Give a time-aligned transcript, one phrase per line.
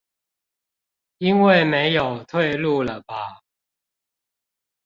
[1.19, 3.41] 因為沒有退路了吧